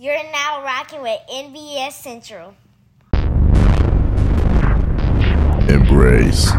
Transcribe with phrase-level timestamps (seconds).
[0.00, 2.54] You're now rocking with NBS Central.
[5.68, 6.52] Embrace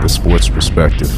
[0.00, 1.10] the sports perspective.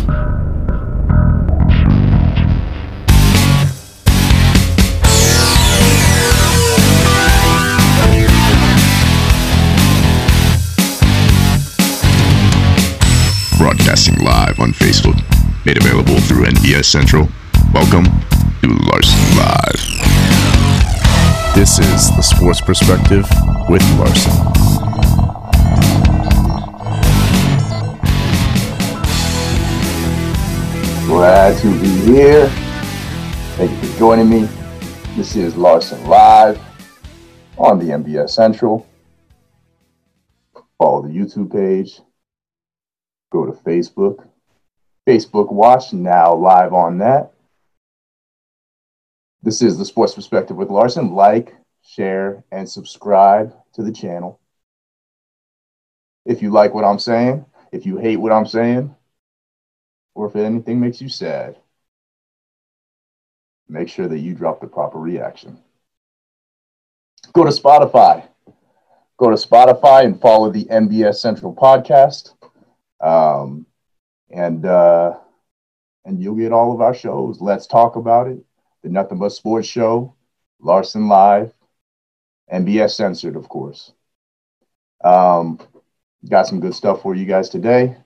[13.59, 15.23] Broadcasting live on Facebook,
[15.67, 17.29] made available through NBS Central.
[17.73, 18.05] Welcome
[18.63, 19.81] to Larson Live.
[21.55, 23.25] This is the sports perspective
[23.69, 24.33] with Larson.
[31.07, 32.49] Glad to be here.
[33.57, 34.49] Thank you for joining me.
[35.15, 36.61] This is Larson Live
[37.57, 38.85] on the NBS Central.
[40.77, 42.01] Follow the YouTube page.
[43.31, 44.27] Go to Facebook.
[45.07, 47.33] Facebook Watch, now live on that.
[49.43, 51.15] This is the Sports Perspective with Larson.
[51.15, 54.39] Like, share, and subscribe to the channel.
[56.27, 58.95] If you like what I'm saying, if you hate what I'm saying,
[60.15, 61.57] or if anything makes you sad,
[63.69, 65.59] make sure that you drop the proper reaction.
[67.33, 68.27] Go to Spotify.
[69.17, 72.35] Go to Spotify and follow the NBS Central podcast.
[73.01, 73.67] Um,
[74.31, 75.19] and uh,
[76.05, 77.41] and you'll get all of our shows.
[77.41, 78.45] Let's talk about it.
[78.83, 80.15] The Nothing But Sports Show,
[80.61, 81.53] Larson Live,
[82.53, 83.93] NBS Censored, of course.
[85.03, 85.61] Um,
[86.29, 87.97] got some good stuff for you guys today.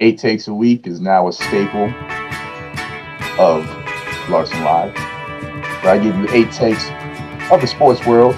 [0.00, 1.92] Eight takes a week is now a staple
[3.38, 3.64] of
[4.28, 4.94] Larson Live,
[5.82, 6.88] where I give you eight takes
[7.50, 8.34] of the sports world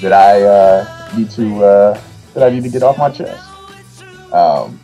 [0.00, 2.00] that I uh, need to uh,
[2.34, 3.46] that I need to get off my chest.
[4.32, 4.79] Um,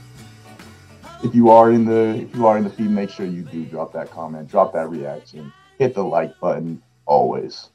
[1.26, 3.64] if you are in the if you are in the feed, make sure you do
[3.64, 7.70] drop that comment, drop that reaction, hit the like button always.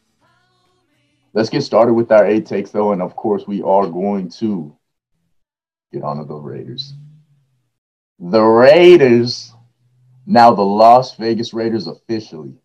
[1.34, 4.74] Let's get started with our eight takes though, and of course we are going to
[5.92, 6.94] get on to the Raiders.
[8.20, 9.54] The Raiders,
[10.26, 12.56] now the Las Vegas Raiders officially.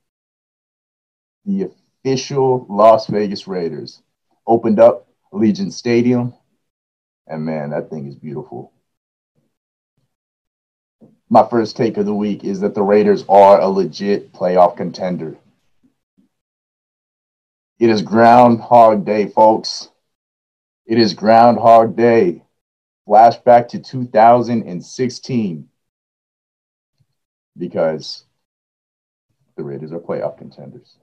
[1.47, 1.70] The
[2.04, 4.03] official Las Vegas Raiders
[4.47, 6.32] opened up Allegiant Stadium,
[7.26, 8.72] and man, that thing is beautiful
[11.28, 15.37] my first take of the week is that the Raiders are a legit playoff contender.
[17.78, 19.91] It is Groundhog Day, folks.
[20.86, 22.42] It is Groundhog Day.
[23.09, 25.69] Flashback to 2016
[27.56, 28.25] because
[29.56, 30.97] the Raiders are playoff contenders.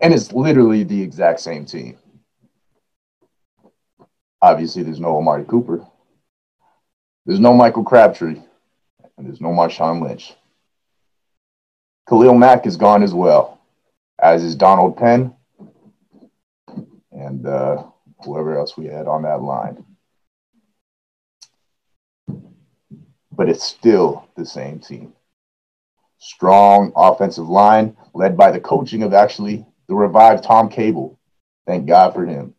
[0.00, 1.98] And it's literally the exact same team.
[4.40, 5.84] Obviously, there's no Amari Cooper.
[7.24, 8.40] There's no Michael Crabtree
[9.16, 10.34] and there's no Marshawn Lynch.
[12.08, 13.60] Khalil Mack is gone as well,
[14.18, 15.34] as is Donald Penn
[17.12, 17.84] and uh,
[18.24, 19.84] whoever else we had on that line.
[23.32, 25.12] But it's still the same team.
[26.18, 31.18] Strong offensive line led by the coaching of actually the revived Tom Cable.
[31.66, 32.54] Thank God for him.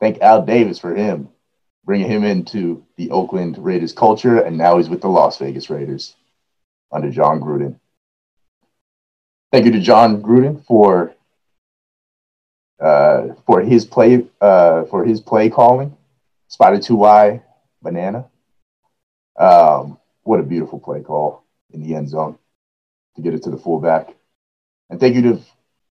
[0.00, 1.28] Thank Al Davis for him
[1.90, 6.14] bringing him into the Oakland Raiders culture, and now he's with the Las Vegas Raiders
[6.92, 7.80] under Jon Gruden.
[9.50, 11.12] Thank you to Jon Gruden for
[12.78, 15.96] uh, for his play uh, for his play calling.
[16.46, 17.42] Spider two Y
[17.82, 18.26] banana.
[19.36, 22.38] Um, what a beautiful play call in the end zone
[23.16, 24.14] to get it to the fullback.
[24.90, 25.40] And thank you to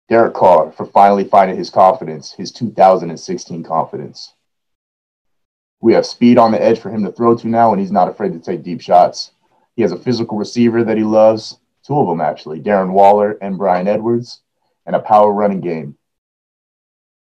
[0.09, 4.35] Derek Carr for finally finding his confidence, his 2016 confidence.
[5.81, 8.09] We have speed on the edge for him to throw to now, and he's not
[8.09, 9.31] afraid to take deep shots.
[9.77, 13.57] He has a physical receiver that he loves, two of them actually, Darren Waller and
[13.57, 14.41] Bryan Edwards,
[14.87, 15.97] and a power running game.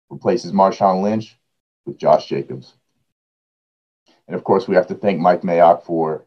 [0.09, 1.37] Replaces Marshawn Lynch
[1.85, 2.73] with Josh Jacobs.
[4.27, 6.25] And of course, we have to thank Mike Mayock for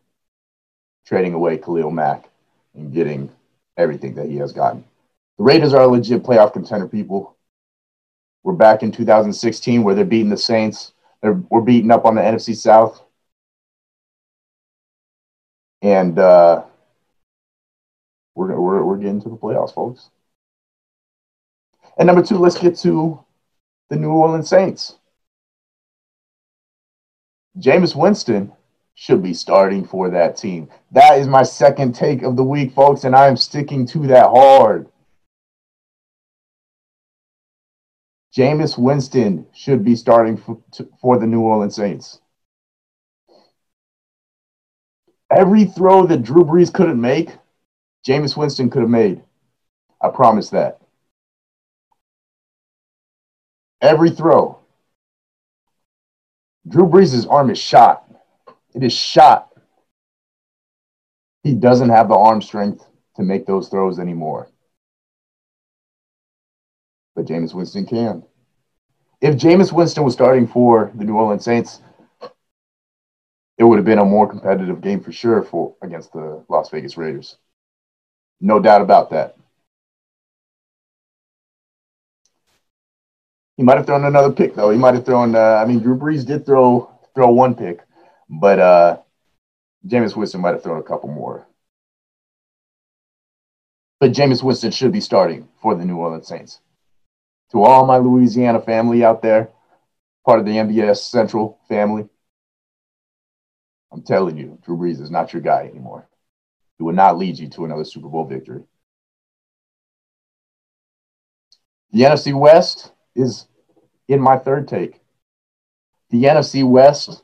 [1.07, 2.29] trading away Khalil Mack
[2.75, 3.31] and getting
[3.77, 4.85] everything that he has gotten.
[5.39, 7.37] The Raiders are a legit playoff contender, people.
[8.43, 12.23] We're back in 2016 where they're beating the Saints they're, we're beating up on the
[12.23, 13.03] NFC South.
[15.83, 16.65] And uh,
[18.35, 20.11] we're, we're, we're getting to the playoffs, folks.
[21.99, 23.23] And number two, let's get to
[23.89, 24.97] the New Orleans Saints.
[27.59, 28.53] Jameis Winston
[28.95, 30.69] should be starting for that team.
[30.93, 34.29] That is my second take of the week, folks, and I am sticking to that
[34.29, 34.90] hard.
[38.37, 40.59] Jameis Winston should be starting for,
[41.01, 42.21] for the New Orleans Saints.
[45.31, 47.31] Every throw that Drew Brees couldn't make,
[48.07, 49.23] Jameis Winston could have made.
[50.01, 50.81] I promise that.
[53.81, 54.59] Every throw.
[56.69, 58.05] Drew Brees' arm is shot.
[58.75, 59.49] It is shot.
[61.43, 62.87] He doesn't have the arm strength
[63.17, 64.49] to make those throws anymore.
[67.15, 68.23] But Jameis Winston can.
[69.21, 71.81] If Jameis Winston was starting for the New Orleans Saints,
[73.59, 76.97] it would have been a more competitive game for sure for against the Las Vegas
[76.97, 77.37] Raiders.
[78.41, 79.37] No doubt about that.
[83.59, 84.71] He might have thrown another pick though.
[84.71, 85.35] He might have thrown.
[85.35, 87.81] Uh, I mean, Drew Brees did throw throw one pick,
[88.31, 88.99] but uh,
[89.87, 91.47] Jameis Winston might have thrown a couple more.
[93.99, 96.61] But Jameis Winston should be starting for the New Orleans Saints.
[97.53, 99.51] To all my Louisiana family out there,
[100.25, 102.09] part of the NBS Central family,
[103.93, 106.09] I'm telling you, Drew Brees is not your guy anymore.
[106.79, 108.63] He will not lead you to another Super Bowl victory.
[111.93, 113.47] The NFC West is
[114.07, 115.01] in my third take.
[116.11, 117.23] The NFC West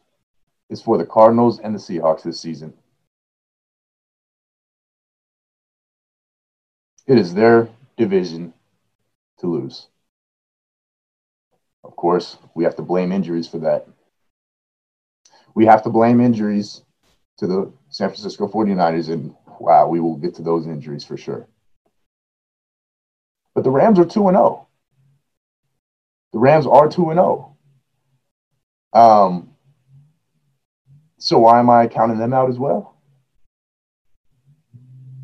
[0.69, 2.75] is for the Cardinals and the Seahawks this season.
[7.07, 8.53] It is their division
[9.39, 9.87] to lose.
[11.87, 13.87] Of course, we have to blame injuries for that.
[15.55, 16.83] We have to blame injuries
[17.39, 21.47] to the San Francisco 49ers, and wow, we will get to those injuries for sure.
[23.55, 24.67] But the Rams are 2 and 0.
[26.33, 27.57] The Rams are 2 and 0.
[28.93, 29.55] Um,
[31.19, 32.97] so why am I counting them out as well?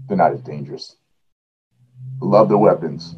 [0.07, 0.97] They're not as dangerous.
[2.21, 3.17] Love their weapons.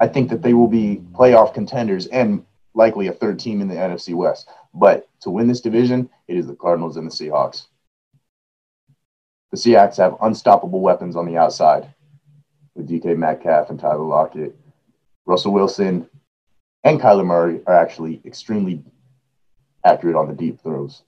[0.00, 2.44] I think that they will be playoff contenders and
[2.76, 4.48] likely a third team in the NFC West.
[4.74, 7.66] But to win this division, it is the Cardinals and the Seahawks.
[9.50, 11.92] The Seahawks have unstoppable weapons on the outside
[12.74, 14.54] with DK Metcalf and Tyler Lockett.
[15.24, 16.08] Russell Wilson
[16.84, 18.84] and Kyler Murray are actually extremely
[19.84, 21.02] accurate on the deep throws.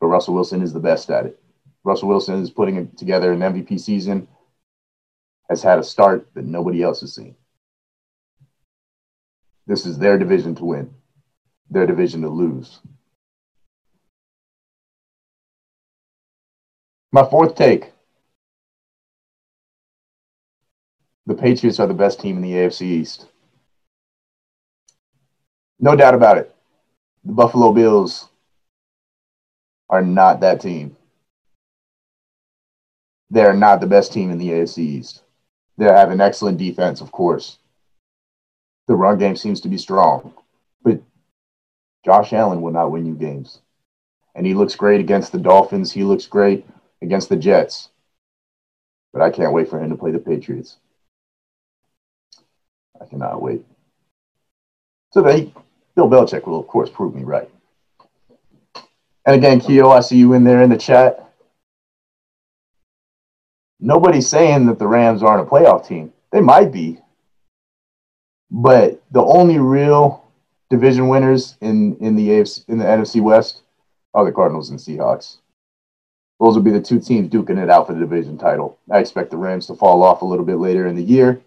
[0.00, 1.40] But Russell Wilson is the best at it.
[1.84, 4.28] Russell Wilson is putting together an MVP season,
[5.48, 7.34] has had a start that nobody else has seen.
[9.68, 10.94] This is their division to win,
[11.68, 12.80] their division to lose.
[17.12, 17.92] My fourth take
[21.26, 23.26] the Patriots are the best team in the AFC East.
[25.78, 26.54] No doubt about it.
[27.24, 28.30] The Buffalo Bills
[29.90, 30.96] are not that team.
[33.28, 35.22] They're not the best team in the AFC East.
[35.76, 37.58] They have an excellent defense, of course.
[38.88, 40.32] The run game seems to be strong,
[40.82, 41.00] but
[42.04, 43.60] Josh Allen will not win you games.
[44.34, 45.92] And he looks great against the Dolphins.
[45.92, 46.66] He looks great
[47.02, 47.90] against the Jets.
[49.12, 50.78] But I can't wait for him to play the Patriots.
[53.00, 53.64] I cannot wait.
[55.12, 55.52] So they,
[55.94, 57.50] Bill Belichick will, of course, prove me right.
[59.26, 61.30] And again, Keo, I see you in there in the chat.
[63.80, 66.12] Nobody's saying that the Rams aren't a playoff team.
[66.32, 67.00] They might be.
[68.50, 70.24] But the only real
[70.70, 73.62] division winners in, in the AFC, in the NFC West
[74.14, 75.38] are the Cardinals and Seahawks.
[76.40, 78.78] Those will be the two teams duking it out for the division title.
[78.90, 81.42] I expect the Rams to fall off a little bit later in the year.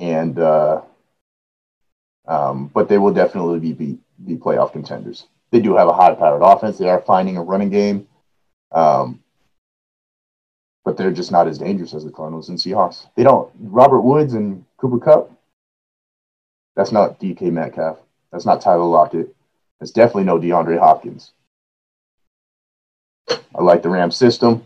[0.00, 0.82] And uh,
[2.26, 5.26] um, but they will definitely be, be be playoff contenders.
[5.50, 6.78] They do have a high powered offense.
[6.78, 8.06] They are finding a running game.
[8.70, 9.22] Um,
[10.88, 13.08] but they're just not as dangerous as the Cardinals and Seahawks.
[13.14, 13.52] They don't.
[13.60, 15.30] Robert Woods and Cooper Kupp.
[16.76, 17.98] That's not DK Metcalf.
[18.32, 19.36] That's not Tyler Lockett.
[19.78, 21.32] That's definitely no DeAndre Hopkins.
[23.28, 24.64] I like the Rams system,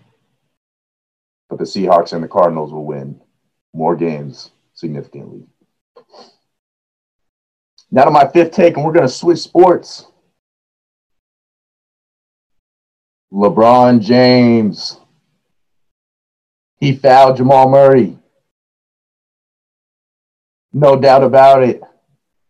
[1.50, 3.20] but the Seahawks and the Cardinals will win
[3.74, 5.42] more games significantly.
[7.90, 10.06] Now to my fifth take, and we're going to switch sports.
[13.32, 15.00] LeBron James.
[16.82, 18.18] He fouled Jamal Murray.
[20.72, 21.80] No doubt about it.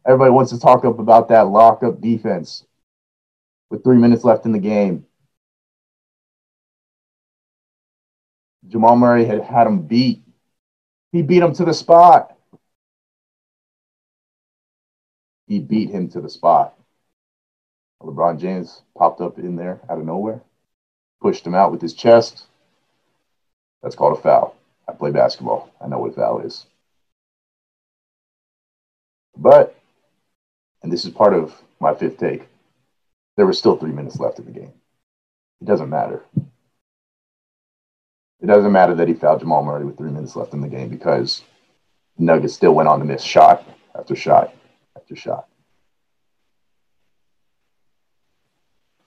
[0.07, 2.65] Everybody wants to talk up about that lockup defense
[3.69, 5.05] with three minutes left in the game.
[8.69, 10.23] Jamal Murray had had him beat.
[11.12, 12.35] He beat him to the spot.
[15.47, 16.73] He beat him to the spot.
[18.01, 20.41] LeBron James popped up in there out of nowhere,
[21.21, 22.47] pushed him out with his chest.
[23.83, 24.55] That's called a foul.
[24.89, 25.71] I play basketball.
[25.81, 26.67] I know what a foul is.
[29.37, 29.77] But,
[30.83, 32.47] and this is part of my fifth take,
[33.37, 34.73] there was still three minutes left in the game.
[35.61, 36.23] It doesn't matter.
[38.41, 40.89] It doesn't matter that he fouled Jamal Murray with three minutes left in the game
[40.89, 41.43] because
[42.19, 44.55] Nuggets still went on to miss shot after shot
[44.97, 45.47] after shot.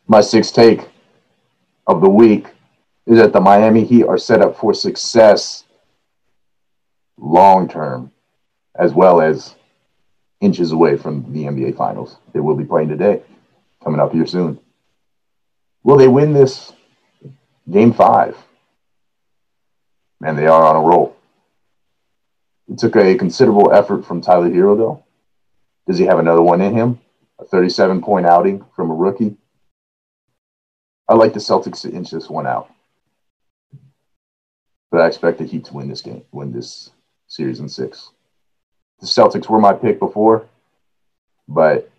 [0.08, 0.88] My sixth take
[1.88, 2.48] of the week
[3.06, 5.64] is that the Miami Heat are set up for success
[7.18, 8.12] long term,
[8.76, 9.56] as well as
[10.42, 12.18] inches away from the NBA Finals.
[12.34, 13.22] They will be playing today,
[13.84, 14.60] coming up here soon.
[15.84, 16.74] Will they win this
[17.70, 18.36] game five?
[20.20, 21.16] Man, they are on a roll.
[22.68, 25.04] It took a considerable effort from Tyler Herro, though.
[25.88, 27.00] Does he have another one in him?
[27.40, 29.38] A 37 point outing from a rookie?
[31.08, 32.72] I like the Celtics to inch this one out.
[34.96, 36.92] But I expect the Heat to win this game, win this
[37.28, 38.12] series in six.
[39.02, 40.48] The Celtics were my pick before,
[41.50, 41.92] but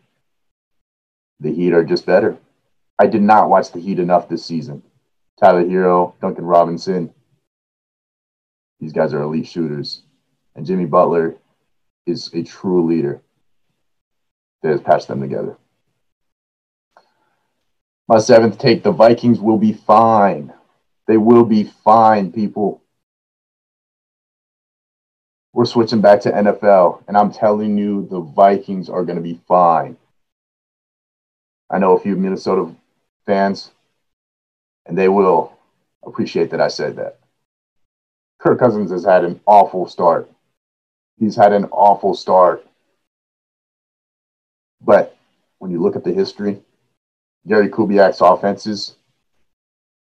[1.38, 2.38] the Heat are just better.
[2.98, 4.82] I did not watch the Heat enough this season.
[5.38, 7.12] Tyler Herro, Duncan Robinson,
[8.80, 10.00] these guys are elite shooters.
[10.54, 11.36] And Jimmy Butler
[12.06, 13.20] is a true leader
[14.62, 15.58] that has patched them together.
[18.08, 20.50] My seventh take the Vikings will be fine.
[21.06, 22.80] They will be fine, people.
[25.56, 29.40] We're switching back to NFL, and I'm telling you, the Vikings are going to be
[29.48, 29.96] fine.
[31.70, 32.74] I know a few Minnesota
[33.24, 33.70] fans,
[34.84, 35.56] and they will
[36.04, 37.20] appreciate that I said that.
[38.38, 40.30] Kirk Cousins has had an awful start.
[41.18, 42.66] He's had an awful start.
[44.82, 45.16] But
[45.56, 46.60] when you look at the history,
[47.48, 48.96] Gary Kubiak's offenses,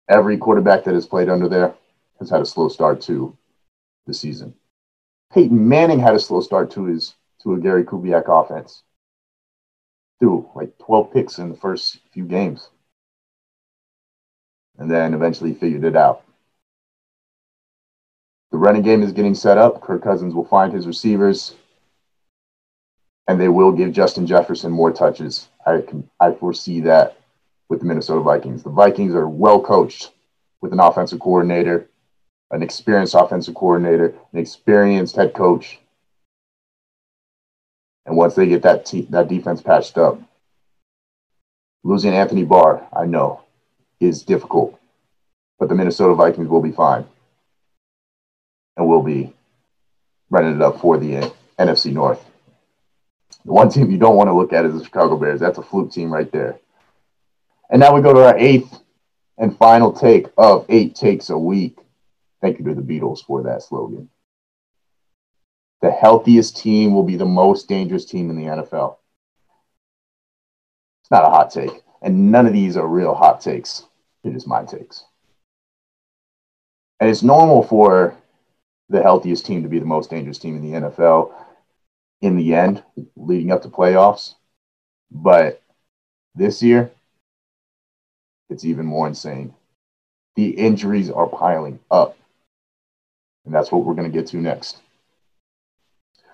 [0.07, 1.73] every quarterback that has played under there
[2.19, 3.37] has had a slow start to
[4.07, 4.53] the season.
[5.33, 8.83] Peyton Manning had a slow start to his to a Gary Kubiak offense.
[10.19, 12.69] Threw like 12 picks in the first few games.
[14.77, 16.23] And then eventually figured it out.
[18.51, 19.81] The running game is getting set up.
[19.81, 21.55] Kirk Cousins will find his receivers,
[23.27, 25.47] and they will give Justin Jefferson more touches.
[25.65, 27.17] I can I foresee that
[27.69, 28.61] with the Minnesota Vikings.
[28.61, 30.11] The Vikings are well coached
[30.61, 31.89] with an offensive coordinator,
[32.53, 35.79] an experienced offensive coordinator, an experienced head coach.
[38.05, 40.21] And once they get that te- that defense patched up,
[41.83, 43.41] losing Anthony Barr, I know,
[43.99, 44.79] is difficult,
[45.57, 47.05] but the Minnesota Vikings will be fine
[48.77, 49.33] and will be
[50.29, 52.23] running it up for the uh, NFC North.
[53.45, 55.39] The one team you don't want to look at is the Chicago Bears.
[55.39, 56.59] That's a fluke team right there.
[57.71, 58.79] And now we go to our eighth
[59.39, 61.77] and final take of eight takes a week.
[62.43, 64.09] Thank you to the Beatles for that slogan.
[65.81, 68.97] The healthiest team will be the most dangerous team in the NFL.
[71.01, 71.71] It's not a hot take.
[72.01, 73.85] And none of these are real hot takes.
[74.25, 75.05] It is my takes.
[76.99, 78.13] And it's normal for
[78.89, 81.31] the healthiest team to be the most dangerous team in the NFL
[82.19, 82.83] in the end,
[83.15, 84.35] leading up to playoffs.
[85.09, 85.61] But
[86.35, 86.91] this year,
[88.49, 89.53] it's even more insane.
[90.35, 92.17] The injuries are piling up.
[93.45, 94.81] And that's what we're going to get to next.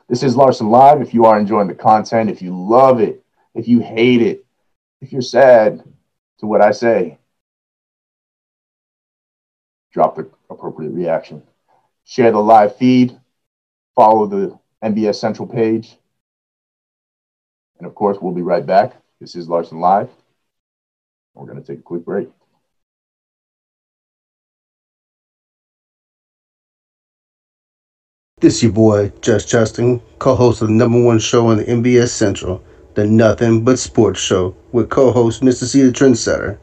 [0.07, 1.01] This is Larson Live.
[1.01, 3.23] If you are enjoying the content, if you love it,
[3.55, 4.45] if you hate it,
[5.01, 5.83] if you're sad
[6.39, 7.17] to what I say,
[9.91, 11.43] drop the appropriate reaction
[12.09, 13.15] share the live feed,
[13.95, 15.95] follow the NBS Central page.
[17.77, 18.95] And of course, we'll be right back.
[19.21, 20.09] This is Larson Live.
[21.35, 22.29] We're going to take a quick break.
[28.41, 32.07] This is your boy, Just Justin, co-host of the number one show on the NBS
[32.07, 35.65] Central, the Nothing But Sports Show, with co-host Mr.
[35.65, 36.57] C, the Trendsetter.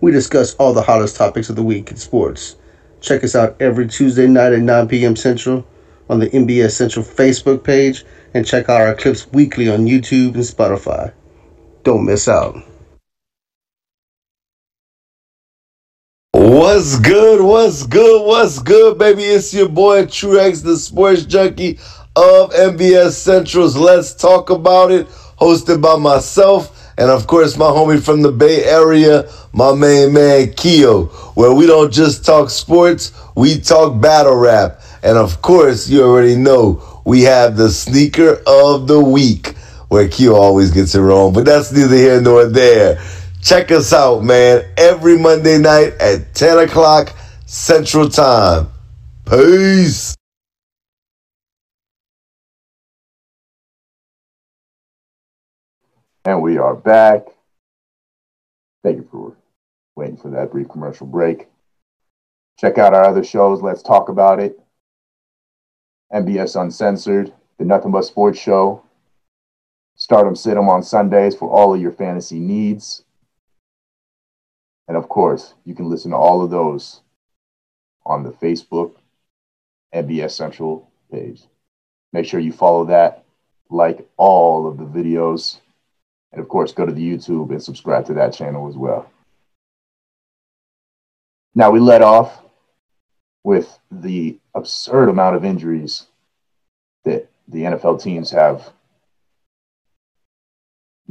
[0.00, 2.56] We discuss all the hottest topics of the week in sports
[3.02, 5.16] Check us out every Tuesday night at 9 p.m.
[5.16, 5.66] Central
[6.08, 10.44] on the NBS Central Facebook page and check out our clips weekly on YouTube and
[10.44, 11.12] Spotify.
[11.84, 12.56] Don't miss out.
[16.78, 17.40] What's good?
[17.42, 18.24] What's good?
[18.24, 19.24] What's good, baby?
[19.24, 21.80] It's your boy Truex, the sports junkie
[22.14, 25.08] of NBS Central's Let's Talk About It,
[25.40, 30.52] hosted by myself and of course my homie from the Bay Area, my main man
[30.52, 34.80] Keo, where we don't just talk sports, we talk battle rap.
[35.02, 39.56] And of course, you already know we have the sneaker of the week,
[39.88, 43.00] where Keo always gets it wrong, but that's neither here nor there.
[43.48, 48.68] Check us out, man, every Monday night at 10 o'clock Central Time.
[49.24, 50.14] Peace.
[56.26, 57.28] And we are back.
[58.84, 59.34] Thank you for
[59.96, 61.48] waiting for that brief commercial break.
[62.58, 63.62] Check out our other shows.
[63.62, 64.60] Let's talk about it.
[66.12, 68.82] NBS Uncensored, the Nothing But Sports Show.
[69.96, 73.04] Stardom Situm on Sundays for all of your fantasy needs.
[74.88, 77.02] And of course, you can listen to all of those
[78.06, 78.94] on the Facebook
[79.94, 81.42] NBS Central page.
[82.12, 83.24] Make sure you follow that,
[83.70, 85.60] like all of the videos,
[86.32, 89.10] and of course, go to the YouTube and subscribe to that channel as well.
[91.54, 92.40] Now, we let off
[93.44, 96.06] with the absurd amount of injuries
[97.04, 98.70] that the NFL teams have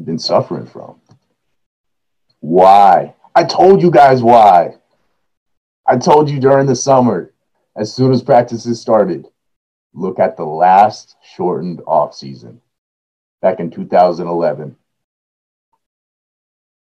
[0.04, 1.00] been suffering from.
[2.40, 3.16] Why?
[3.38, 4.78] I told you guys why.
[5.86, 7.36] I told you during the summer,
[7.76, 9.28] as soon as practices started,
[9.94, 12.60] look at the last shortened off season
[13.40, 14.76] back in 2011.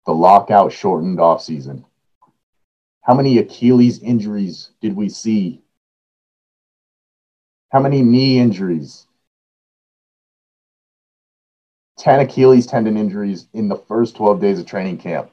[0.06, 1.84] The lockout shortened off season.
[3.02, 5.60] How many Achilles injuries did we see?
[7.70, 9.06] How many knee injuries?
[11.98, 15.30] 10 Achilles tendon injuries in the first 12 days of training camp.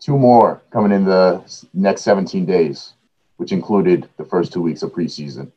[0.00, 1.42] Two more coming in the
[1.74, 2.94] next 17 days,
[3.36, 5.50] which included the first two weeks of preseason.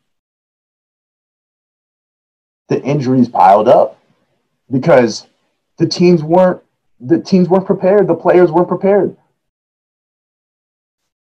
[2.69, 3.99] The injuries piled up
[4.71, 5.27] because
[5.77, 6.61] the teams weren't
[7.01, 9.15] the teams weren't prepared, the players weren't prepared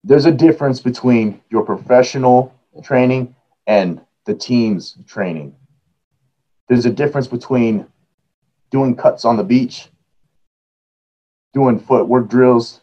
[0.07, 2.55] there's a difference between your professional
[2.85, 3.35] training
[3.67, 5.53] and the team's training.
[6.69, 7.87] There's a difference between
[8.71, 9.89] doing cuts on the beach,
[11.55, 12.83] doing footwork drills,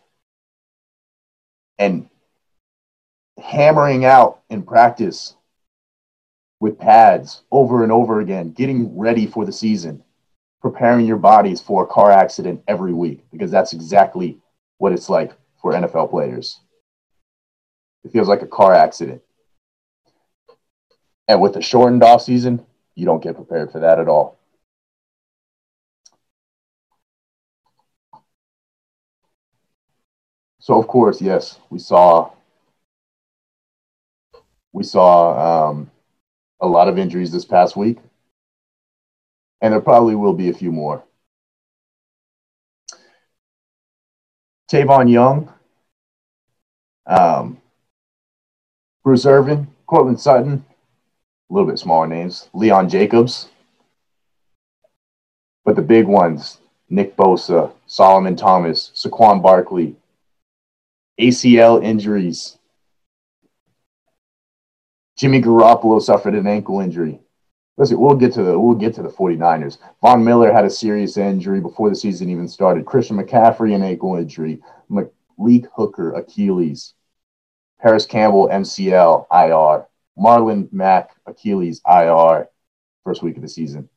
[1.84, 2.10] and
[3.38, 5.36] hammering out in practice
[6.62, 10.02] with pads over and over again, getting ready for the season,
[10.62, 14.38] preparing your bodies for a car accident every week, because that's exactly
[14.78, 16.62] what it's like for NFL players.
[18.06, 19.22] It feels like a car accident.
[21.28, 24.40] And with a shortened off season, you don't get prepared for that at all.
[30.64, 32.32] So of course, yes, we saw
[34.72, 35.92] we saw um,
[36.62, 37.98] a lot of injuries this past week,
[39.60, 41.04] and there probably will be a few more.
[44.72, 45.52] Tavon Young,
[47.08, 47.62] um,
[49.04, 50.64] Bruce Irvin, Courtland Sutton,
[51.50, 53.50] a little bit smaller names, Leon Jacobs.
[55.66, 59.98] But the big ones, Nick Bosa, Solomon Thomas, Saquon Barkley,
[61.20, 62.58] ACL injuries.
[65.18, 67.20] Jimmy Garoppolo suffered an ankle injury.
[67.78, 69.78] Listen, we'll get to the we'll get to the 49ers.
[70.02, 72.86] Von Miller had a serious injury before the season even started.
[72.86, 74.62] Christian McCaffrey an ankle injury.
[74.90, 76.94] Malik Hooker Achilles.
[77.82, 79.88] Parris Campbell, MCL, IR.
[80.18, 82.48] Marlon Mack, Achilles, IR,
[83.04, 83.90] first week of the season.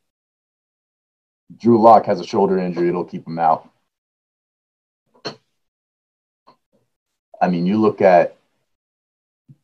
[1.57, 3.71] Drew Lock has a shoulder injury, it'll keep him out.
[7.41, 8.37] I mean, you look at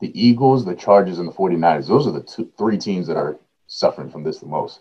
[0.01, 3.39] the Eagles, the Chargers, and the 49ers, those are the two, three teams that are
[3.67, 4.81] suffering from this the most.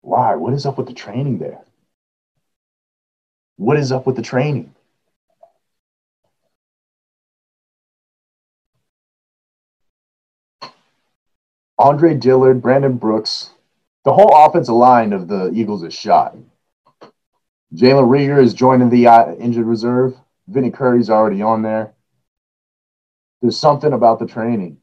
[0.00, 0.34] Why?
[0.34, 1.60] What is up with the training there?
[3.56, 4.74] What is up with the training?
[11.78, 13.50] Andre Dillard, Brandon Brooks,
[14.04, 16.36] the whole offensive line of the Eagles is shot.
[17.74, 20.16] Jalen Reagor is joining the uh, injured reserve.
[20.48, 21.94] Vinny Curry's already on there.
[23.42, 24.78] There's something about the training.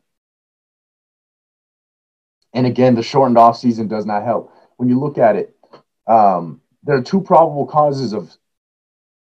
[2.54, 4.54] And again, the shortened off season does not help.
[4.78, 5.56] When you look at it,
[6.08, 8.36] um, there are two probable causes of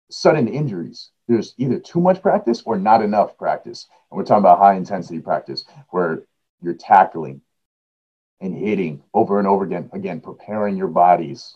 [0.09, 1.11] sudden injuries.
[1.27, 3.87] There's either too much practice or not enough practice.
[4.11, 6.23] And we're talking about high intensity practice where
[6.61, 7.41] you're tackling
[8.41, 11.55] and hitting over and over again, again, preparing your bodies.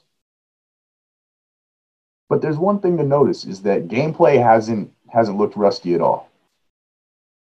[2.29, 6.29] But there's one thing to notice is that gameplay hasn't hasn't looked rusty at all.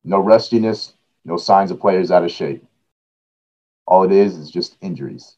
[0.03, 0.93] No rustiness,
[1.25, 2.63] no signs of players out of shape.
[3.87, 5.35] All it is is just injuries.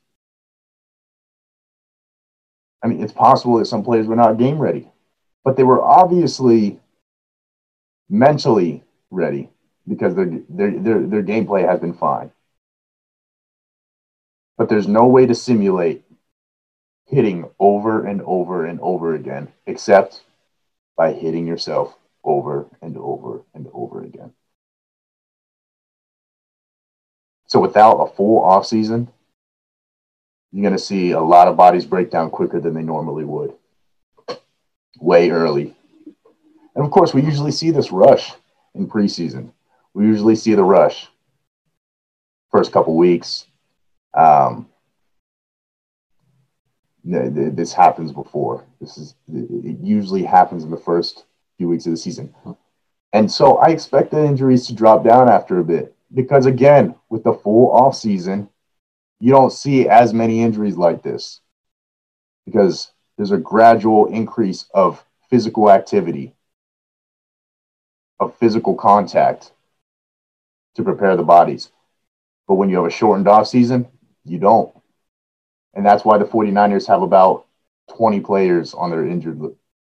[2.83, 4.89] I mean, it's possible that some players were not game ready,
[5.43, 6.79] but they were obviously
[8.09, 9.49] mentally ready
[9.87, 12.31] because their their their, their gameplay has been fine
[14.59, 16.03] but there's no way to simulate
[17.09, 20.21] hitting over and over and over again except
[20.95, 24.31] by hitting yourself over and over and over again.
[27.47, 29.07] So without a full off season,
[30.51, 33.53] you're going to see a lot of bodies break down quicker than they normally would.
[34.99, 35.75] Way early.
[36.75, 38.31] And of course, we usually see this rush
[38.75, 39.51] in preseason.
[39.93, 41.07] We usually see the rush
[42.51, 43.45] first couple weeks.
[44.13, 44.67] Um,
[47.09, 48.65] this happens before.
[48.79, 51.25] This is it usually happens in the first
[51.57, 52.33] few weeks of the season.
[53.13, 57.23] And so I expect the injuries to drop down after a bit because again, with
[57.23, 58.49] the full off season,
[59.19, 61.41] you don't see as many injuries like this
[62.45, 66.33] because there's a gradual increase of physical activity,
[68.19, 69.51] of physical contact
[70.75, 71.71] to prepare the bodies.
[72.47, 73.87] But when you have a shortened off season,
[74.25, 74.73] you don't.
[75.73, 77.45] And that's why the 49ers have about
[77.95, 79.41] 20 players on their injured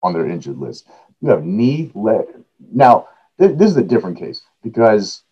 [0.01, 0.87] on their injured list.
[1.21, 2.25] You have knee leg.
[2.71, 3.07] Now,
[3.39, 5.23] th- this is a different case because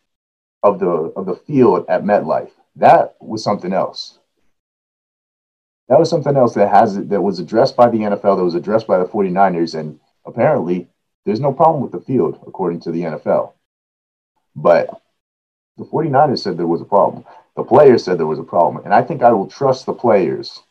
[0.63, 2.51] of the of the field at MetLife.
[2.75, 4.19] That was something else.
[5.89, 8.87] That was something else that has that was addressed by the NFL, that was addressed
[8.87, 10.87] by the 49ers, and apparently
[11.25, 13.53] there's no problem with the field, according to the NFL.
[14.55, 15.00] But
[15.77, 17.25] the 49ers said there was a problem.
[17.55, 18.83] The players said there was a problem.
[18.85, 20.61] And I think I will trust the players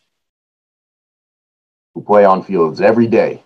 [1.95, 3.43] who play on fields every day.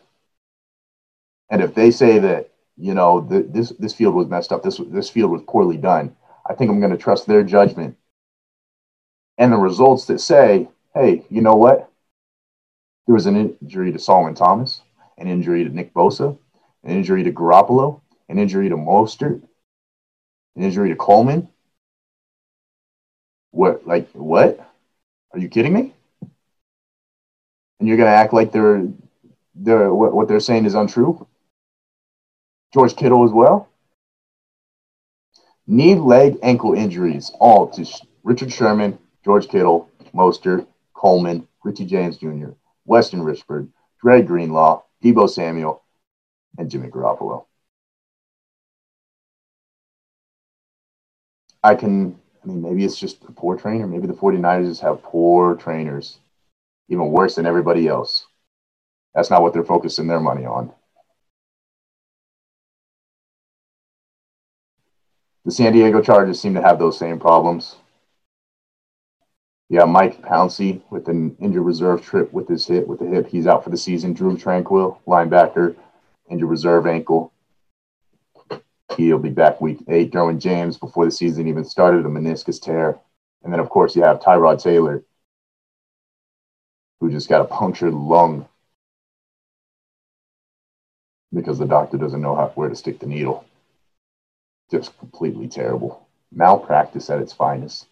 [1.51, 5.09] And if they say that, you know, this, this field was messed up, this, this
[5.11, 6.15] field was poorly done,
[6.49, 7.97] I think I'm going to trust their judgment
[9.39, 11.91] and the results that say, hey, you know what?
[13.07, 14.81] There was an injury to Solomon Thomas,
[15.19, 16.37] an injury to Nick Bosa,
[16.85, 19.43] an injury to Garoppolo, an injury to Mostert,
[20.57, 21.49] an injury to Coleman.
[23.51, 24.61] What, like, what?
[25.33, 25.93] Are you kidding me?
[27.79, 28.89] And you're going to act like they're,
[29.55, 31.27] they're what, what they're saying is untrue?
[32.73, 33.69] George Kittle as well?
[35.67, 37.87] Knee, leg, ankle injuries, all to
[38.23, 42.51] Richard Sherman, George Kittle, Mostert, Coleman, Richie James Jr.,
[42.85, 43.69] Weston Richburg,
[44.01, 45.83] Dre Greenlaw, Deebo Samuel,
[46.59, 47.47] and Jimmy Garoppolo.
[51.65, 53.87] I can, I mean, maybe it's just a poor trainer.
[53.87, 56.19] Maybe the 49ers just have poor trainers,
[56.91, 58.27] even worse than everybody else.
[59.15, 60.73] That's not what they're focusing their money on.
[65.47, 67.77] The San Diego Chargers seem to have those same problems.
[69.71, 73.27] Yeah, Mike Pouncey with an injured reserve trip with his hip with the hip.
[73.27, 74.13] He's out for the season.
[74.13, 75.77] Drue Tranquill, linebacker,
[76.31, 77.33] injured reserve ankle.
[78.97, 80.13] He'll be back week eight.
[80.13, 82.99] Derwin James, before the season even started, a meniscus tear.
[83.43, 85.05] And then, of course, you have Tyrod Taylor,
[87.01, 88.49] who just got a punctured lung
[91.33, 93.45] because the doctor doesn't know how, where to stick the needle.
[94.71, 96.07] Just completely terrible.
[96.33, 97.87] Malpractice at its finest.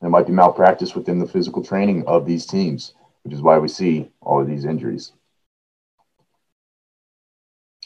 [0.00, 3.68] There might be malpractice within the physical training of these teams, which is why we
[3.68, 5.12] see all of these injuries.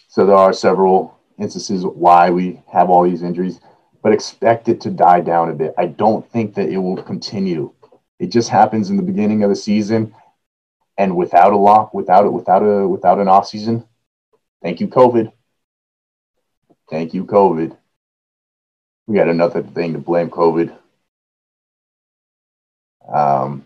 [0.08, 3.60] So there are several instances why we have all these injuries,
[4.02, 5.74] but expect it to die down a bit.
[5.78, 7.72] I don't think that it will continue.
[8.18, 10.14] It just happens in the beginning of the season,
[10.96, 13.84] and without a lock, without it, without a without an off season.
[14.62, 15.32] Thank you, COVID.
[16.90, 17.76] Thank you, COVID.
[19.06, 20.76] We got another thing to blame COVID.
[23.12, 23.64] Um,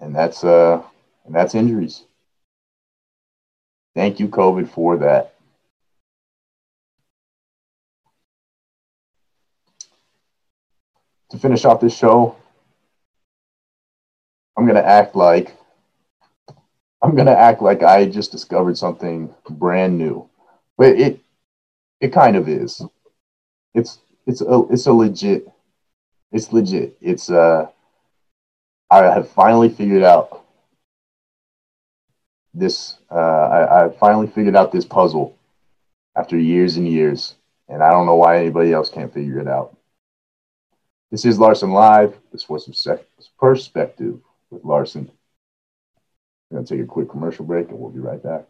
[0.00, 0.82] and that's uh,
[1.24, 2.04] and that's injuries.
[3.94, 5.35] Thank you, COVID, for that.
[11.30, 12.36] To finish off this show,
[14.56, 15.56] I'm gonna act like
[17.02, 20.28] I'm gonna act like I just discovered something brand new,
[20.78, 21.20] but it
[22.00, 22.82] it kind of is.
[23.74, 25.48] It's it's a it's a legit.
[26.32, 26.96] It's legit.
[27.00, 27.68] It's uh.
[28.88, 30.44] I have finally figured out
[32.54, 32.96] this.
[33.10, 35.36] Uh, I, I finally figured out this puzzle
[36.16, 37.34] after years and years,
[37.68, 39.75] and I don't know why anybody else can't figure it out.
[41.12, 44.18] This is Larson Live, This the Sports Perspective
[44.50, 45.08] with Larson.
[46.50, 48.46] We're going to take a quick commercial break and we'll be right back.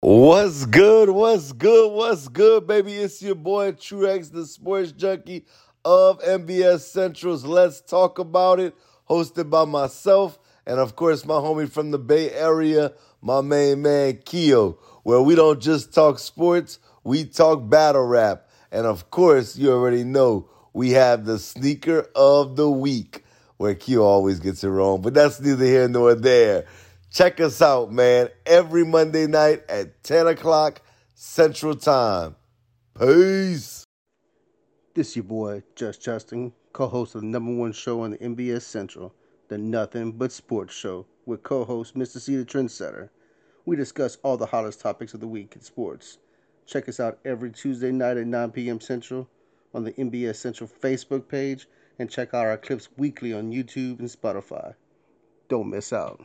[0.00, 1.10] What's good?
[1.10, 1.92] What's good?
[1.92, 2.94] What's good, baby?
[2.94, 5.44] It's your boy Truex, the sports junkie
[5.84, 7.44] of NBS Centrals.
[7.44, 8.74] Let's talk about it.
[9.08, 14.18] Hosted by myself and, of course, my homie from the Bay Area, my main man
[14.24, 14.72] Keo,
[15.04, 18.48] where we don't just talk sports, we talk battle rap.
[18.72, 23.24] And, of course, you already know we have the sneaker of the week,
[23.56, 26.66] where Q always gets it wrong, but that's neither here nor there.
[27.10, 30.82] Check us out, man, every Monday night at 10 o'clock
[31.14, 32.34] Central Time.
[32.98, 33.84] Peace.
[34.94, 38.62] This your boy, Just Justin, co host of the number one show on the NBS
[38.62, 39.14] Central,
[39.48, 42.18] the Nothing But Sports Show, with co host Mr.
[42.18, 43.10] C the Trendsetter.
[43.64, 46.18] We discuss all the hottest topics of the week in sports.
[46.66, 48.80] Check us out every Tuesday night at 9 p.m.
[48.80, 49.28] Central
[49.74, 51.66] on the NBS Central Facebook page
[51.98, 54.74] and check out our clips weekly on YouTube and Spotify.
[55.48, 56.24] Don't miss out.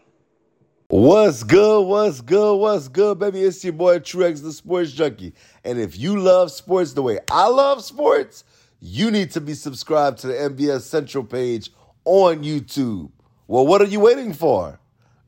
[0.88, 1.81] What's good?
[1.81, 2.55] What's good?
[2.55, 3.41] What's good, baby?
[3.41, 5.33] It's your boy Truex, the sports junkie.
[5.63, 8.43] And if you love sports the way I love sports,
[8.79, 11.69] you need to be subscribed to the NBS Central page
[12.05, 13.12] on YouTube.
[13.47, 14.79] Well, what are you waiting for?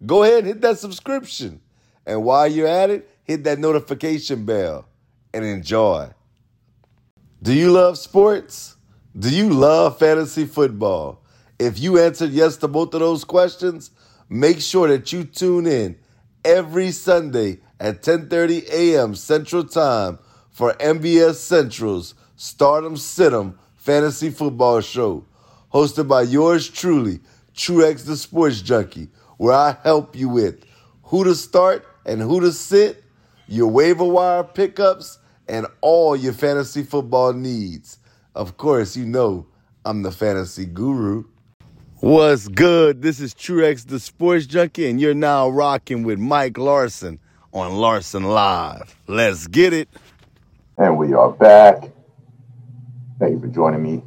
[0.06, 1.62] Go ahead and hit that subscription.
[2.08, 4.88] And while you're at it, hit that notification bell
[5.34, 6.10] and enjoy.
[7.44, 8.76] Do you love sports?
[9.18, 11.24] Do you love fantasy football?
[11.58, 13.90] If you answered yes to both of those questions,
[14.30, 15.98] make sure that you tune in
[16.46, 19.16] every Sunday at 10:30 a.m.
[19.16, 20.20] Central Time
[20.52, 25.26] for NBS Central's Stardom Situm Fantasy Football Show,
[25.74, 27.22] hosted by yours truly,
[27.56, 30.64] Truex the Sports Junkie, where I help you with
[31.06, 33.04] who to start and who to sit,
[33.48, 38.00] your waiver wire pickups, and all your fantasy football needs.
[38.36, 39.48] Of course, you know
[39.86, 41.26] I'm the fantasy guru.
[42.00, 43.02] What's good?
[43.02, 47.20] This is Truex the Sports Junkie, and you're now rocking with Mike Larson
[47.54, 48.96] on Larson Live.
[49.08, 49.90] Let's get it.
[50.78, 51.84] And we are back.
[53.20, 54.02] Thank you for joining me.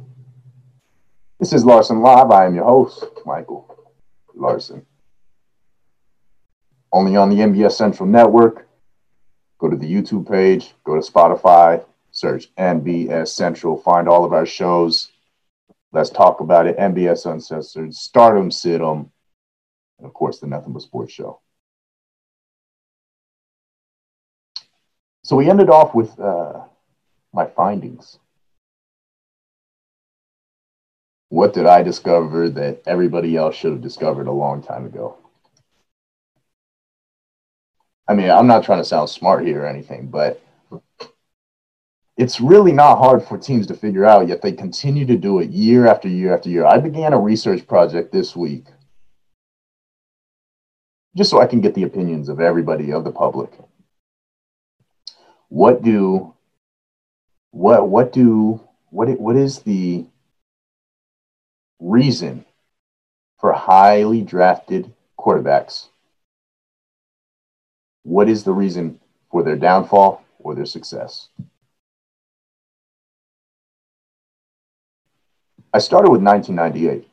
[1.39, 2.31] This is Larson Live.
[2.31, 3.65] I am your host, Michael
[4.33, 4.85] Larson.
[6.91, 8.64] Only on the NBS Central Network.
[9.57, 14.45] Go to the YouTube page, go to Spotify, search NBS Central, find all of our
[14.45, 15.11] shows.
[15.91, 16.77] Let's talk about it.
[16.77, 19.09] NBS Uncensored, Stardom Situm,
[19.97, 21.39] and of course, the Nothing But Sports Show.
[25.23, 26.61] So we ended off with uh,
[27.33, 28.19] my findings.
[31.29, 35.17] What did I discover that everybody else should have discovered a long time ago?
[38.07, 40.41] I mean, I'm not trying to sound smart here or anything, but
[42.17, 45.49] it's really not hard for teams to figure out, yet they continue to do it
[45.49, 46.65] year after year after year.
[46.65, 48.65] I began a research project this week
[51.15, 53.51] just so I can get the opinions of everybody, of the public.
[55.47, 56.33] What do
[57.51, 60.05] what what do what what is the
[61.79, 62.45] reason
[63.39, 65.87] for highly drafted quarterbacks?
[68.05, 68.99] What is the reason
[69.31, 71.29] for their downfall or their success?
[75.73, 77.09] I started with 1998.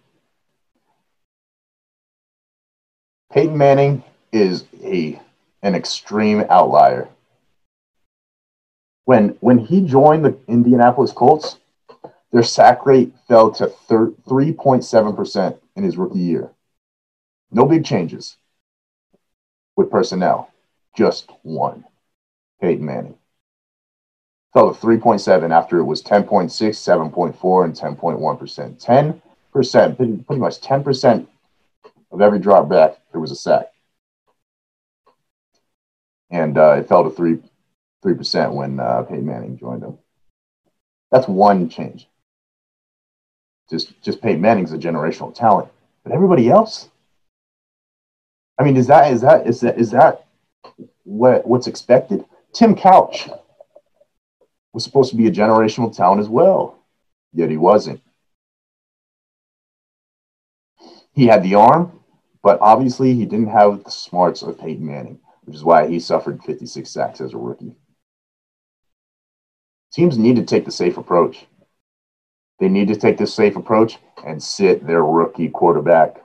[3.33, 5.19] Peyton Manning is a
[5.63, 7.09] an extreme outlier.
[9.07, 11.57] When when he joined the Indianapolis Colts,
[12.33, 16.51] their sack rate fell to 3.7% in his rookie year.
[17.51, 18.37] No big changes
[19.75, 20.52] with personnel,
[20.97, 21.85] just one.
[22.61, 23.17] Peyton Manning.
[24.53, 29.21] Fell to 3.7 after it was 10.6, 7.4, and 10.1%.
[29.53, 31.27] 10%, pretty, much 10%
[32.13, 33.73] of every drop back, there was a sack.
[36.31, 37.39] And uh, it fell to 3,
[38.05, 39.99] 3% when uh, Peyton Manning joined them.
[41.11, 42.09] That's one change.
[43.71, 45.71] Just, just Peyton Manning's a generational talent.
[46.05, 46.91] But everybody else?
[48.59, 50.27] I mean, is that, is that, is that, is that
[51.05, 52.25] what, what's expected?
[52.53, 53.29] Tim Couch
[54.73, 56.83] was supposed to be a generational talent as well,
[57.33, 58.01] yet he wasn't.
[61.13, 62.01] He had the arm,
[62.43, 66.43] but obviously he didn't have the smarts of Peyton Manning, which is why he suffered
[66.43, 67.77] 56 sacks as a rookie.
[69.93, 71.47] Teams need to take the safe approach.
[72.59, 76.23] They need to take the safe approach and sit their rookie quarterback.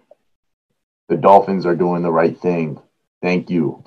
[1.09, 2.79] The Dolphins are doing the right thing.
[3.21, 3.83] Thank you.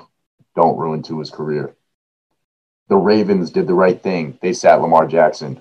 [0.57, 1.75] Don't ruin Tua's career.
[2.89, 4.39] The Ravens did the right thing.
[4.43, 5.61] They sat Lamar Jackson.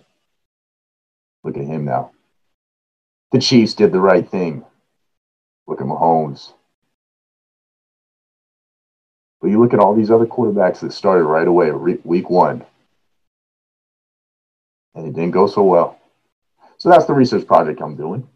[1.44, 2.12] Look at him now.
[3.32, 4.66] The Chiefs did the right thing.
[5.68, 6.54] Look at Mahomes.
[9.40, 12.66] But you look at all these other quarterbacks that started right away, week one,
[14.96, 16.00] and it didn't go so well.
[16.78, 18.28] So that's the research project I'm doing.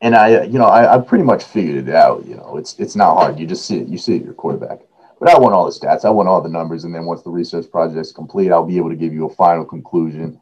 [0.00, 2.24] And I, you know, I, I pretty much figured it out.
[2.26, 3.38] You know, it's it's not hard.
[3.38, 3.88] You just see it.
[3.88, 4.80] You see it, your quarterback.
[5.18, 6.06] But I want all the stats.
[6.06, 6.84] I want all the numbers.
[6.84, 9.34] And then once the research project is complete, I'll be able to give you a
[9.34, 10.40] final conclusion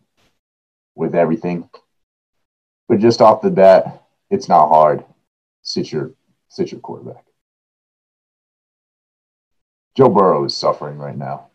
[0.94, 1.68] with everything.
[2.88, 5.04] But just off the bat, it's not hard.
[5.62, 6.12] Sit your
[6.48, 7.24] sit your quarterback.
[9.96, 11.48] Joe Burrow is suffering right now.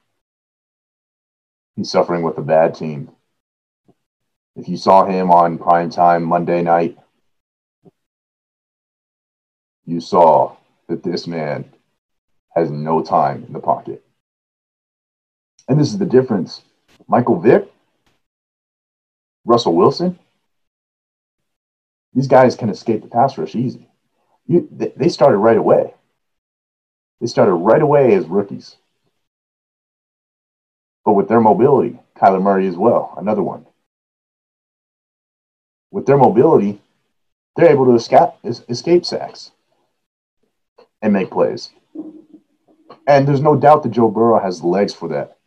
[1.77, 3.09] He's suffering with a bad team.
[4.55, 6.97] If you saw him on prime time Monday night,
[9.85, 10.55] you saw
[10.87, 11.65] that this man
[12.55, 14.03] has no time in the pocket.
[15.67, 16.61] And this is the difference.
[17.07, 17.71] Michael Vick,
[19.45, 20.17] Russell Wilson,
[22.13, 23.87] these guys can escape the pass rush easy.
[24.45, 25.93] You, they started right away.
[27.19, 28.75] They started right away as rookies.
[31.05, 33.65] But with their mobility, Kyler Murray as well, another one.
[35.91, 36.81] With their mobility,
[37.55, 39.51] they're able to escape, escape sacks
[41.03, 41.69] and make plays.
[43.05, 45.37] And there's no doubt that Joe Burrow has legs for that,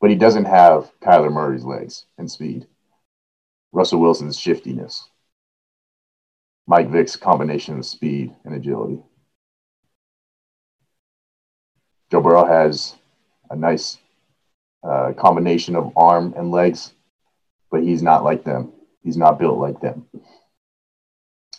[0.00, 2.66] but he doesn't have Kyler Murray's legs and speed.
[3.72, 5.08] Russell Wilson's shiftiness.
[6.66, 9.02] Mike Vick's combination of speed and agility.
[12.10, 12.94] Joe Burrow has
[13.50, 13.98] a nice
[14.88, 16.92] uh, combination of arm and legs,
[17.70, 18.72] but he's not like them.
[19.02, 20.06] He's not built like them.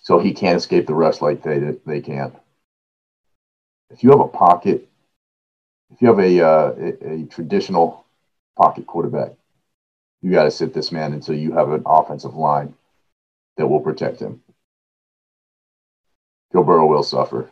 [0.02, 2.32] So he can't escape the rush like they they can.
[3.89, 4.88] If you have a pocket,
[5.91, 8.06] if you have a uh, a, a traditional
[8.58, 9.34] pocket quarterback,
[10.21, 12.74] you got to sit this man until you have an offensive line
[13.58, 14.41] that will protect him.
[16.52, 17.52] Joe Burrow will suffer.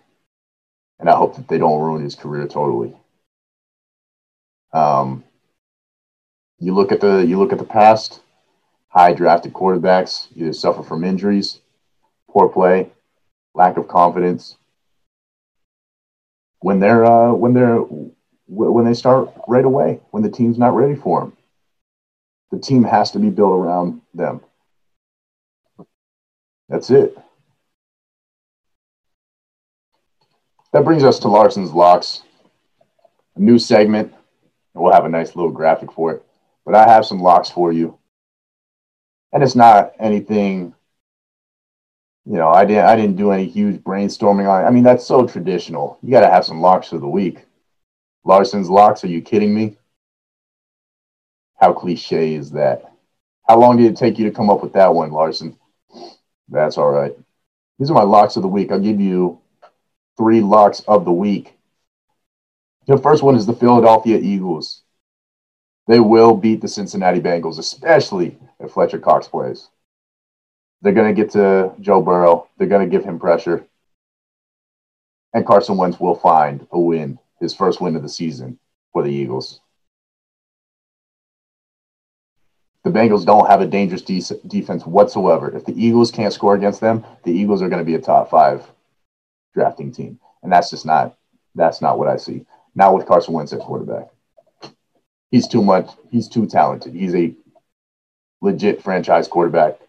[1.00, 2.96] And I hope that they don't ruin his career totally.
[4.72, 5.24] Um,
[6.60, 8.22] you look at the you look at the past,
[8.88, 11.60] high drafted quarterbacks either suffer from injuries,
[12.30, 12.90] poor play,
[13.54, 14.56] lack of confidence.
[16.64, 17.80] When they're uh, when they're
[18.48, 21.38] when they start right away, when the team's not ready for them,
[22.52, 24.40] the team has to be built around them.
[26.70, 27.18] That's it.
[30.72, 32.24] That brings us to Larson's locks,
[33.36, 34.14] a new segment.
[34.74, 36.26] We'll have a nice little graphic for it.
[36.66, 38.00] But I have some locks for you.
[39.34, 40.76] And it's not anything,
[42.26, 44.68] you know, I didn't I didn't do any huge brainstorming on it.
[44.68, 45.98] I mean, that's so traditional.
[46.02, 47.46] You gotta have some locks for the week.
[48.24, 49.78] Larson's locks, are you kidding me?
[51.60, 52.94] How cliche is that?
[53.48, 55.58] How long did it take you to come up with that one, Larson?
[56.48, 57.14] That's all right.
[57.78, 58.72] These are my locks of the week.
[58.72, 59.42] I'll give you
[60.18, 61.58] three locks of the week.
[62.88, 64.84] The first one is the Philadelphia Eagles.
[65.88, 69.70] They will beat the Cincinnati Bengals, especially if Fletcher Cox plays.
[70.84, 72.50] They're going to get to Joe Burrow.
[72.58, 73.66] They're going to give him pressure.
[75.34, 78.60] And Carson Wentz will find a win, his first win of the season
[78.92, 79.62] for the Eagles.
[82.84, 85.56] The Bengals don't have a dangerous de- defense whatsoever.
[85.56, 88.30] If the Eagles can't score against them, the Eagles are going to be a top
[88.30, 88.70] five
[89.54, 90.20] drafting team.
[90.44, 91.16] And that's just not
[91.56, 92.46] that's not what I see.
[92.76, 94.10] Not with Carson Wentz at quarterback.
[95.32, 95.90] He's too much.
[96.12, 96.94] He's too talented.
[96.94, 97.34] He's a
[98.42, 99.80] legit franchise quarterback.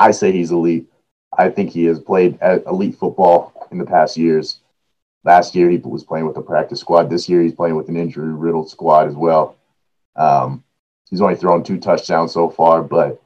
[0.00, 0.90] I say he's elite.
[1.36, 4.60] I think he has played elite football in the past years.
[5.24, 7.10] Last year he was playing with the practice squad.
[7.10, 9.58] This year he's playing with an injury riddled squad as well.
[10.16, 10.64] Um,
[11.10, 13.22] he's only thrown two touchdowns so far, but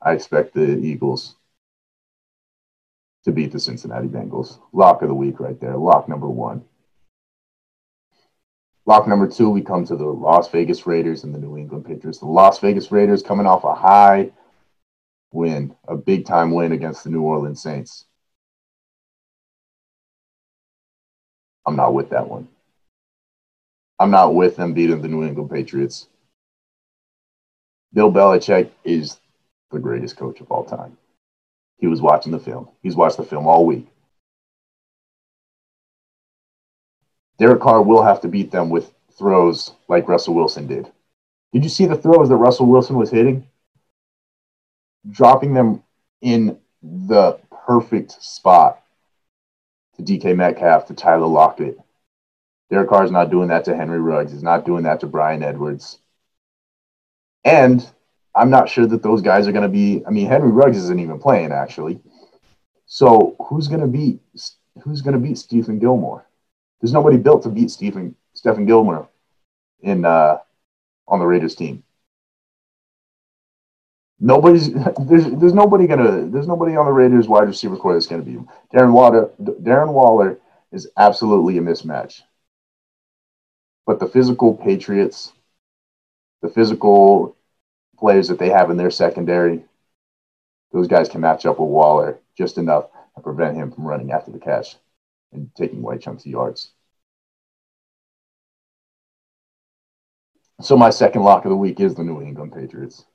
[0.00, 1.34] I expect the Eagles
[3.24, 4.60] to beat the Cincinnati Bengals.
[4.72, 5.76] Lock of the week right there.
[5.76, 6.64] Lock number one.
[8.86, 12.20] Lock number two, we come to the Las Vegas Raiders and the New England Patriots.
[12.20, 14.30] The Las Vegas Raiders coming off a high
[15.32, 18.06] win, a big time win against the New Orleans Saints.
[21.66, 22.48] I'm not with that one.
[23.98, 26.08] I'm not with them beating the New England Patriots.
[27.92, 29.20] Bill Belichick is
[29.70, 30.96] the greatest coach of all time.
[31.78, 32.68] He was watching the film.
[32.82, 33.86] He's watched the film all week.
[37.38, 40.90] Derek Carr will have to beat them with throws like Russell Wilson did.
[41.52, 43.46] Did you see the throws that Russell Wilson was hitting?
[45.08, 45.82] Dropping them
[46.20, 48.82] in the perfect spot
[49.96, 51.78] to DK Metcalf, to Tyler Lockett.
[52.70, 54.32] Derek Carr's not doing that to Henry Ruggs.
[54.32, 55.98] He's not doing that to Bryan Edwards.
[57.44, 57.88] And
[58.34, 60.02] I'm not sure that those guys are going to be.
[60.06, 62.00] I mean, Henry Ruggs isn't even playing actually.
[62.86, 64.20] So who's going to beat
[64.82, 66.26] who's going to beat Stephen Gilmore?
[66.80, 69.08] There's nobody built to beat Stephen Stephon Gilmore
[69.80, 70.38] in uh,
[71.08, 71.82] on the Raiders team.
[74.20, 78.22] Nobody's there's there's nobody gonna there's nobody on the Raiders wide receiver corps that's gonna
[78.22, 78.48] beat him.
[78.72, 80.38] Darren Waller Darren Waller
[80.72, 82.20] is absolutely a mismatch.
[83.86, 85.32] But the physical Patriots,
[86.42, 87.34] the physical
[87.98, 89.64] players that they have in their secondary,
[90.72, 94.30] those guys can match up with Waller just enough to prevent him from running after
[94.30, 94.76] the catch
[95.32, 96.72] and taking away chunks of yards.
[100.60, 103.06] So my second lock of the week is the New England Patriots.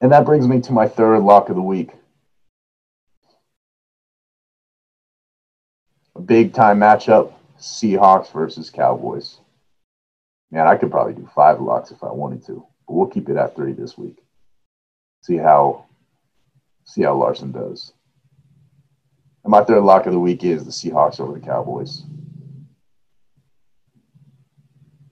[0.00, 1.92] And that brings me to my third lock of the week.
[6.16, 9.38] a big time matchup Seahawks versus Cowboys.
[10.50, 13.36] Man, I could probably do five locks if I wanted to, but we'll keep it
[13.36, 14.18] at three this week.
[15.22, 15.84] See how
[16.84, 17.92] see how Larson does.
[19.44, 22.02] And my third lock of the week is the Seahawks over the Cowboys.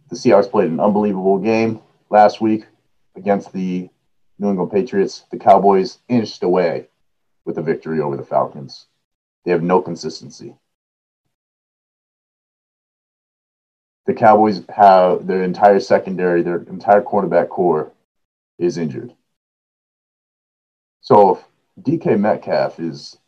[0.08, 1.80] The Seahawks played an unbelievable game
[2.10, 2.66] last week
[3.16, 3.90] against the
[4.38, 5.24] New England Patriots.
[5.30, 6.88] The Cowboys inched away
[7.44, 8.86] with a victory over the Falcons.
[9.44, 10.56] They have no consistency.
[14.06, 17.92] The Cowboys have their entire secondary, their entire cornerback corps
[18.58, 19.14] is injured.
[21.00, 21.44] So if
[21.84, 23.18] DK Metcalf is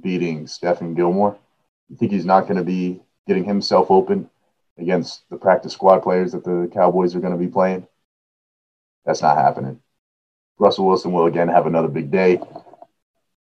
[0.00, 1.38] beating Stephen Gilmore,
[1.88, 4.28] you think he's not going to be getting himself open
[4.78, 7.86] against the practice squad players that the Cowboys are going to be playing?
[9.04, 9.80] That's not happening.
[10.58, 12.40] Russell Wilson will again have another big day,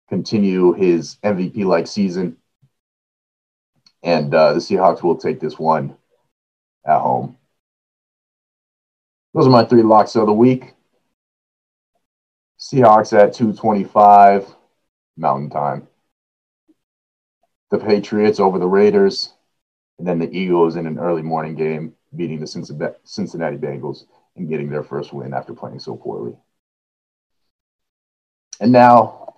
[0.10, 2.38] continue his MVP like season,
[4.04, 5.95] and uh, the Seahawks will take this one
[6.86, 7.38] at home.
[9.34, 10.74] Those are my three locks of the week.
[12.60, 14.54] Seahawks at 225
[15.18, 15.88] Mountain Time.
[17.72, 19.34] The Patriots over the Raiders,
[19.97, 22.47] and then the Eagles in an early morning game beating the
[23.04, 24.04] Cincinnati Bengals
[24.36, 26.36] and getting their first win after playing so poorly.
[28.62, 29.34] And now,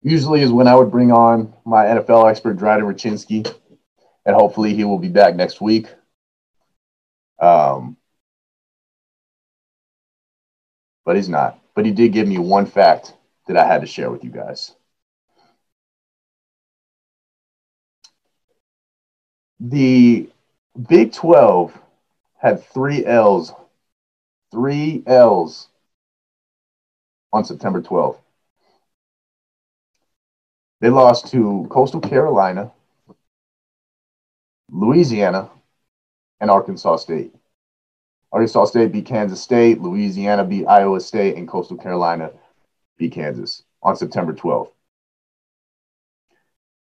[0.00, 3.46] usually is when I would bring on my NFL expert, Dryden Rachinsky,
[4.24, 5.86] and hopefully he will be back next week.
[7.38, 7.98] Um,
[11.04, 11.58] but he's not.
[11.74, 13.12] But he did give me one fact
[13.48, 14.74] that I had to share with you guys.
[19.60, 20.30] The
[20.88, 21.78] Big 12
[22.38, 23.52] had three L's,
[24.50, 25.68] three L's
[27.32, 28.18] on September 12th.
[30.80, 32.72] They lost to Coastal Carolina,
[34.70, 35.48] Louisiana,
[36.40, 37.32] and Arkansas State.
[38.32, 42.30] Arkansas State beat Kansas State, Louisiana beat Iowa State, and Coastal Carolina
[42.98, 44.72] beat Kansas on September 12th.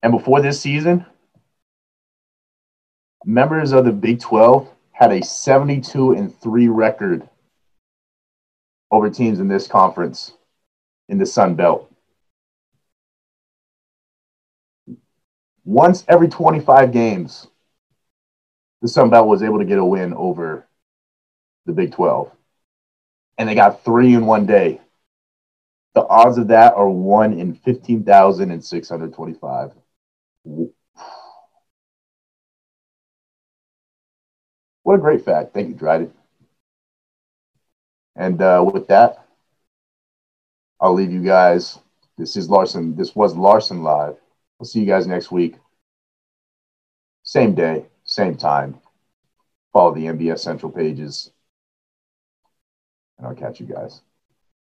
[0.02, 1.04] And before this season,
[3.24, 7.28] members of the Big 12 had a 72 and 3 record
[8.90, 10.32] over teams in this conference
[11.08, 11.90] in the Sun Belt.
[15.64, 17.46] Once every 25 games,
[18.82, 20.66] the Sun Belt was able to get a win over
[21.66, 22.30] the Big 12.
[23.38, 24.80] And they got three in one day.
[25.94, 29.72] The odds of that are one in 15,625.
[34.82, 35.54] What a great fact.
[35.54, 36.12] Thank you, Dryden.
[38.16, 39.26] And uh, with that,
[40.80, 41.78] I'll leave you guys.
[42.16, 42.94] This is Larson.
[42.94, 44.16] This was Larson Live.
[44.60, 45.56] I'll see you guys next week.
[47.22, 48.78] Same day, same time.
[49.72, 51.32] Follow the NBS Central pages,
[53.18, 54.02] and I'll catch you guys.